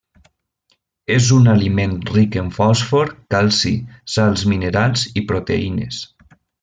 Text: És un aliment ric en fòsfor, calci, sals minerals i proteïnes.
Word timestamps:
És 1.15 1.27
un 1.35 1.51
aliment 1.51 1.93
ric 2.15 2.37
en 2.43 2.49
fòsfor, 2.55 3.11
calci, 3.35 3.75
sals 4.15 4.47
minerals 4.55 5.05
i 5.23 5.25
proteïnes. 5.35 6.01